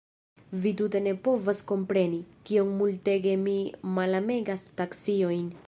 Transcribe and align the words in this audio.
Vi 0.61 0.69
tute 0.79 1.01
ne 1.07 1.11
povas 1.27 1.61
kompreni, 1.73 2.21
kiom 2.49 2.73
multege 2.81 3.35
mi 3.43 3.57
malamegas 3.99 4.65
taksiojn. 4.81 5.57